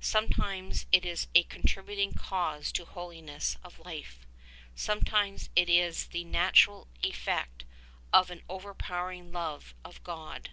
Sometimes 0.00 0.86
it 0.90 1.06
is 1.06 1.28
a 1.36 1.44
contributing 1.44 2.12
cause 2.12 2.72
to 2.72 2.84
holiness 2.84 3.56
of 3.62 3.78
life; 3.78 4.26
sometimes 4.74 5.50
it 5.54 5.68
is 5.68 6.06
the 6.06 6.24
natural 6.24 6.88
effect 7.04 7.62
of 8.12 8.28
an 8.32 8.42
overpowering 8.48 9.30
love 9.30 9.74
of 9.84 10.02
God. 10.02 10.50